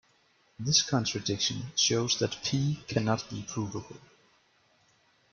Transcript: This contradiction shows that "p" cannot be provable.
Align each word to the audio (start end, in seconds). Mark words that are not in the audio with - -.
This 0.59 0.81
contradiction 0.81 1.61
shows 1.75 2.17
that 2.17 2.39
"p" 2.43 2.83
cannot 2.87 3.29
be 3.29 3.43
provable. 3.47 3.97